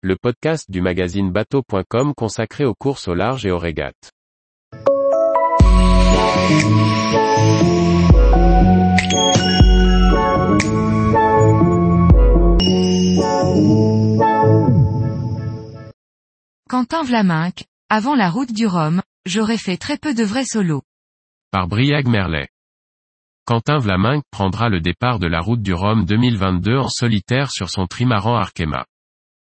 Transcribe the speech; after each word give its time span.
le 0.00 0.14
podcast 0.14 0.70
du 0.70 0.80
magazine 0.80 1.32
bateau.com 1.32 2.14
consacré 2.14 2.64
aux 2.64 2.74
courses 2.74 3.08
au 3.08 3.14
large 3.14 3.44
et 3.46 3.50
aux 3.50 3.58
régates. 3.58 4.12
Quentin 16.68 17.02
Vlaminck, 17.02 17.64
avant 17.88 18.14
la 18.14 18.30
route 18.30 18.52
du 18.52 18.66
Rhum, 18.68 19.02
j'aurais 19.26 19.58
fait 19.58 19.78
très 19.78 19.98
peu 19.98 20.14
de 20.14 20.22
vrais 20.22 20.44
solos. 20.44 20.82
Par 21.50 21.66
Briag 21.66 22.06
Merlet. 22.06 22.46
Quentin 23.44 23.78
Vlaminck 23.78 24.22
prendra 24.30 24.68
le 24.68 24.80
départ 24.80 25.18
de 25.18 25.26
la 25.26 25.40
route 25.40 25.62
du 25.62 25.74
Rhum 25.74 26.04
2022 26.04 26.76
en 26.76 26.88
solitaire 26.88 27.50
sur 27.50 27.68
son 27.68 27.88
trimaran 27.88 28.36
Arkema. 28.36 28.84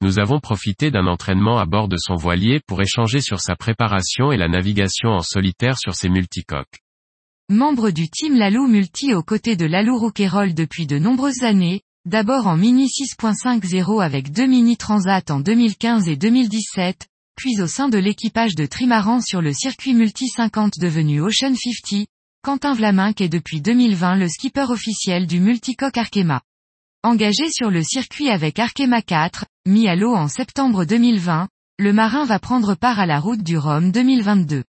Nous 0.00 0.20
avons 0.20 0.38
profité 0.38 0.92
d'un 0.92 1.08
entraînement 1.08 1.58
à 1.58 1.66
bord 1.66 1.88
de 1.88 1.96
son 1.96 2.14
voilier 2.14 2.60
pour 2.66 2.80
échanger 2.80 3.20
sur 3.20 3.40
sa 3.40 3.56
préparation 3.56 4.30
et 4.30 4.36
la 4.36 4.48
navigation 4.48 5.08
en 5.08 5.22
solitaire 5.22 5.76
sur 5.76 5.96
ses 5.96 6.08
multicoques. 6.08 6.80
Membre 7.48 7.90
du 7.90 8.08
team 8.08 8.36
Lalou 8.36 8.68
Multi 8.68 9.12
aux 9.14 9.24
côtés 9.24 9.56
de 9.56 9.66
Lalou 9.66 9.98
Rouquayrol 9.98 10.54
depuis 10.54 10.86
de 10.86 10.98
nombreuses 10.98 11.42
années, 11.42 11.80
d'abord 12.04 12.46
en 12.46 12.56
Mini 12.56 12.86
6.50 12.86 14.00
avec 14.00 14.30
deux 14.30 14.46
Mini 14.46 14.76
Transat 14.76 15.30
en 15.32 15.40
2015 15.40 16.06
et 16.06 16.16
2017, 16.16 17.08
puis 17.36 17.60
au 17.60 17.66
sein 17.66 17.88
de 17.88 17.98
l'équipage 17.98 18.54
de 18.54 18.66
Trimaran 18.66 19.20
sur 19.20 19.42
le 19.42 19.52
circuit 19.52 19.94
Multi 19.94 20.28
50 20.28 20.78
devenu 20.78 21.22
Ocean 21.22 21.54
50, 21.54 22.06
Quentin 22.42 22.72
Vlaminck 22.72 23.20
est 23.20 23.28
depuis 23.28 23.60
2020 23.60 24.14
le 24.16 24.28
skipper 24.28 24.70
officiel 24.70 25.26
du 25.26 25.40
multicoque 25.40 25.98
Arkema. 25.98 26.40
Engagé 27.02 27.50
sur 27.50 27.70
le 27.70 27.82
circuit 27.82 28.28
avec 28.28 28.58
Arkema 28.58 29.02
4, 29.02 29.44
mis 29.68 29.86
à 29.86 29.96
l'eau 29.96 30.14
en 30.14 30.28
septembre 30.28 30.86
2020, 30.86 31.46
le 31.78 31.92
marin 31.92 32.24
va 32.24 32.38
prendre 32.38 32.74
part 32.74 32.98
à 32.98 33.04
la 33.04 33.20
route 33.20 33.42
du 33.42 33.58
Rhum 33.58 33.92
2022. 33.92 34.64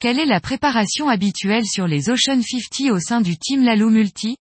Quelle 0.00 0.18
est 0.18 0.26
la 0.26 0.38
préparation 0.38 1.08
habituelle 1.08 1.64
sur 1.64 1.86
les 1.86 2.10
Ocean 2.10 2.42
50 2.42 2.90
au 2.90 2.98
sein 3.00 3.22
du 3.22 3.38
Team 3.38 3.62
Lalou 3.62 3.88
Multi? 3.88 4.36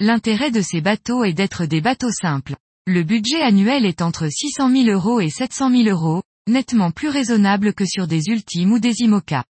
L'intérêt 0.00 0.50
de 0.50 0.60
ces 0.60 0.82
bateaux 0.82 1.24
est 1.24 1.32
d'être 1.32 1.64
des 1.64 1.80
bateaux 1.80 2.10
simples. 2.10 2.56
Le 2.86 3.02
budget 3.04 3.40
annuel 3.40 3.86
est 3.86 4.02
entre 4.02 4.28
600 4.28 4.70
000 4.70 4.88
euros 4.88 5.18
et 5.18 5.30
700 5.30 5.70
000 5.70 5.88
euros, 5.88 6.22
nettement 6.46 6.90
plus 6.90 7.08
raisonnable 7.08 7.72
que 7.72 7.86
sur 7.86 8.06
des 8.06 8.28
Ultimes 8.28 8.72
ou 8.72 8.78
des 8.80 9.00
IMOCA. 9.00 9.44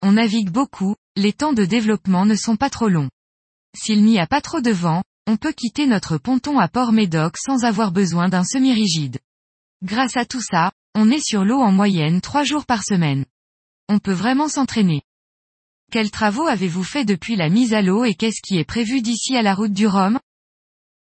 On 0.00 0.12
navigue 0.12 0.50
beaucoup, 0.50 0.96
les 1.16 1.34
temps 1.34 1.52
de 1.52 1.66
développement 1.66 2.24
ne 2.24 2.34
sont 2.34 2.56
pas 2.56 2.70
trop 2.70 2.88
longs. 2.88 3.10
S'il 3.76 4.04
n'y 4.04 4.18
a 4.18 4.26
pas 4.26 4.40
trop 4.40 4.62
de 4.62 4.70
vent, 4.70 5.02
on 5.30 5.36
peut 5.36 5.52
quitter 5.52 5.86
notre 5.86 6.18
ponton 6.18 6.58
à 6.58 6.66
Port-Médoc 6.66 7.36
sans 7.38 7.62
avoir 7.62 7.92
besoin 7.92 8.28
d'un 8.28 8.42
semi-rigide. 8.42 9.20
Grâce 9.80 10.16
à 10.16 10.24
tout 10.24 10.42
ça, 10.42 10.72
on 10.96 11.08
est 11.08 11.24
sur 11.24 11.44
l'eau 11.44 11.60
en 11.60 11.70
moyenne 11.70 12.20
trois 12.20 12.42
jours 12.42 12.66
par 12.66 12.82
semaine. 12.82 13.24
On 13.88 14.00
peut 14.00 14.12
vraiment 14.12 14.48
s'entraîner. 14.48 15.02
Quels 15.92 16.10
travaux 16.10 16.48
avez-vous 16.48 16.82
fait 16.82 17.04
depuis 17.04 17.36
la 17.36 17.48
mise 17.48 17.74
à 17.74 17.80
l'eau 17.80 18.04
et 18.04 18.14
qu'est-ce 18.14 18.42
qui 18.42 18.58
est 18.58 18.64
prévu 18.64 19.02
d'ici 19.02 19.36
à 19.36 19.42
la 19.42 19.54
route 19.54 19.72
du 19.72 19.86
Rhum? 19.86 20.18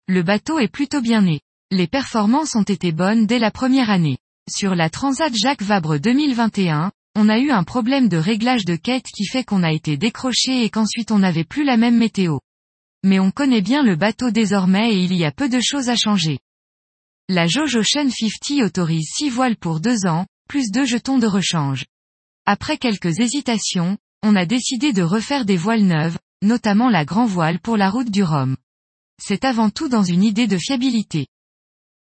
Le 0.07 0.21
bateau 0.21 0.59
est 0.59 0.71
plutôt 0.71 1.01
bien 1.01 1.21
né. 1.21 1.41
Les 1.71 1.87
performances 1.87 2.55
ont 2.55 2.61
été 2.61 2.91
bonnes 2.91 3.25
dès 3.25 3.39
la 3.39 3.49
première 3.49 3.89
année. 3.89 4.19
Sur 4.47 4.75
la 4.75 4.91
Transat 4.91 5.35
Jacques 5.35 5.63
Vabre 5.63 5.97
2021, 5.97 6.91
on 7.15 7.29
a 7.29 7.39
eu 7.39 7.49
un 7.49 7.63
problème 7.63 8.09
de 8.09 8.17
réglage 8.17 8.65
de 8.65 8.75
quête 8.75 9.07
qui 9.07 9.25
fait 9.25 9.43
qu'on 9.43 9.63
a 9.63 9.71
été 9.71 9.97
décroché 9.97 10.63
et 10.63 10.69
qu'ensuite 10.69 11.09
on 11.09 11.17
n'avait 11.17 11.45
plus 11.45 11.63
la 11.63 11.77
même 11.77 11.97
météo. 11.97 12.37
Mais 13.03 13.19
on 13.19 13.31
connaît 13.31 13.61
bien 13.61 13.83
le 13.83 13.95
bateau 13.95 14.31
désormais 14.31 14.93
et 14.93 15.03
il 15.03 15.15
y 15.15 15.25
a 15.25 15.31
peu 15.31 15.47
de 15.49 15.59
choses 15.61 15.89
à 15.89 15.95
changer. 15.95 16.39
La 17.29 17.47
Jauge 17.47 17.75
Ocean 17.75 18.09
50 18.09 18.63
autorise 18.63 19.09
6 19.15 19.29
voiles 19.29 19.55
pour 19.55 19.79
2 19.79 20.07
ans, 20.07 20.25
plus 20.47 20.71
2 20.71 20.85
jetons 20.85 21.19
de 21.19 21.27
rechange. 21.27 21.85
Après 22.45 22.77
quelques 22.77 23.19
hésitations, 23.19 23.97
on 24.23 24.35
a 24.35 24.45
décidé 24.45 24.93
de 24.93 25.03
refaire 25.03 25.45
des 25.45 25.55
voiles 25.55 25.85
neuves, 25.85 26.17
notamment 26.41 26.89
la 26.89 27.05
grand 27.05 27.25
voile 27.25 27.59
pour 27.59 27.77
la 27.77 27.89
route 27.89 28.09
du 28.09 28.23
Rhum. 28.23 28.57
C'est 29.21 29.45
avant 29.45 29.69
tout 29.69 29.89
dans 29.89 30.03
une 30.03 30.23
idée 30.23 30.47
de 30.47 30.57
fiabilité. 30.57 31.27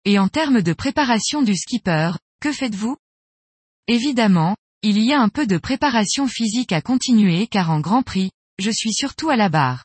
Et 0.05 0.17
en 0.17 0.27
termes 0.27 0.61
de 0.61 0.73
préparation 0.73 1.41
du 1.41 1.55
skipper, 1.55 2.11
que 2.39 2.53
faites-vous? 2.53 2.95
Évidemment, 3.87 4.55
il 4.81 5.03
y 5.03 5.11
a 5.11 5.19
un 5.19 5.29
peu 5.29 5.45
de 5.45 5.57
préparation 5.57 6.27
physique 6.27 6.71
à 6.71 6.81
continuer 6.81 7.47
car 7.47 7.69
en 7.69 7.81
Grand 7.81 8.03
Prix, 8.03 8.31
je 8.59 8.71
suis 8.71 8.93
surtout 8.93 9.29
à 9.29 9.35
la 9.35 9.49
barre. 9.49 9.83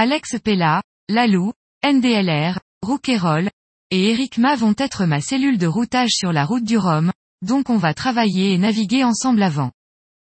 Alex 0.00 0.36
Pella, 0.44 0.80
Lalou, 1.08 1.52
NDLR, 1.84 2.60
Rouquayrol, 2.86 3.50
et 3.90 4.10
Eric 4.10 4.38
Ma 4.38 4.54
vont 4.54 4.76
être 4.78 5.06
ma 5.06 5.20
cellule 5.20 5.58
de 5.58 5.66
routage 5.66 6.12
sur 6.12 6.32
la 6.32 6.44
route 6.44 6.62
du 6.62 6.78
Rhum, 6.78 7.10
donc 7.42 7.68
on 7.68 7.78
va 7.78 7.94
travailler 7.94 8.52
et 8.52 8.58
naviguer 8.58 9.02
ensemble 9.02 9.42
avant. 9.42 9.72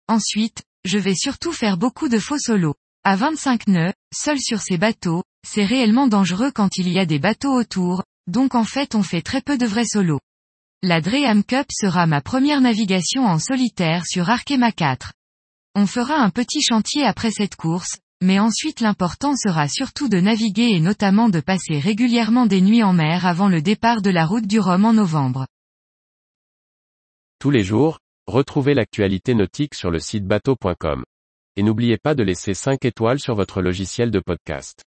Ensuite, 0.07 0.61
je 0.85 0.99
vais 0.99 1.15
surtout 1.15 1.51
faire 1.51 1.77
beaucoup 1.77 2.07
de 2.07 2.19
faux 2.19 2.37
solos. 2.37 2.75
À 3.03 3.15
25 3.15 3.65
nœuds, 3.65 3.93
seul 4.15 4.39
sur 4.39 4.61
ces 4.61 4.77
bateaux, 4.77 5.23
c'est 5.43 5.65
réellement 5.65 6.05
dangereux 6.05 6.51
quand 6.51 6.77
il 6.77 6.87
y 6.87 6.99
a 6.99 7.07
des 7.07 7.17
bateaux 7.17 7.55
autour, 7.55 8.03
donc 8.27 8.53
en 8.53 8.65
fait 8.65 8.93
on 8.93 9.01
fait 9.01 9.23
très 9.23 9.41
peu 9.41 9.57
de 9.57 9.65
vrais 9.65 9.87
solos. 9.87 10.19
La 10.83 11.01
Dreham 11.01 11.43
Cup 11.43 11.65
sera 11.71 12.05
ma 12.05 12.21
première 12.21 12.61
navigation 12.61 13.25
en 13.25 13.39
solitaire 13.39 14.05
sur 14.05 14.29
Arkema 14.29 14.71
4. 14.71 15.13
On 15.73 15.87
fera 15.87 16.17
un 16.17 16.29
petit 16.29 16.61
chantier 16.61 17.05
après 17.05 17.31
cette 17.31 17.55
course, 17.55 17.97
mais 18.23 18.39
ensuite 18.39 18.79
l'important 18.79 19.35
sera 19.35 19.67
surtout 19.67 20.07
de 20.07 20.19
naviguer 20.19 20.69
et 20.71 20.79
notamment 20.79 21.29
de 21.29 21.41
passer 21.41 21.77
régulièrement 21.77 22.45
des 22.45 22.61
nuits 22.61 22.81
en 22.81 22.93
mer 22.93 23.25
avant 23.25 23.49
le 23.49 23.61
départ 23.61 24.01
de 24.01 24.09
la 24.09 24.25
route 24.25 24.47
du 24.47 24.59
Rhum 24.59 24.85
en 24.85 24.93
novembre. 24.93 25.45
Tous 27.39 27.51
les 27.51 27.63
jours, 27.63 27.99
retrouvez 28.25 28.73
l'actualité 28.73 29.35
nautique 29.35 29.75
sur 29.75 29.91
le 29.91 29.99
site 29.99 30.25
bateau.com. 30.25 31.03
Et 31.57 31.63
n'oubliez 31.63 31.97
pas 31.97 32.15
de 32.15 32.23
laisser 32.23 32.53
5 32.53 32.85
étoiles 32.85 33.19
sur 33.19 33.35
votre 33.35 33.61
logiciel 33.61 34.09
de 34.09 34.19
podcast. 34.19 34.83